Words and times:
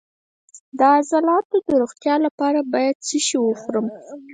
د 0.77 0.79
عضلاتو 0.95 1.55
د 1.67 1.69
روغتیا 1.81 2.15
لپاره 2.25 2.59
باید 2.73 2.95
څه 3.07 3.17
شی 3.25 3.37
وخورم؟ 3.41 3.87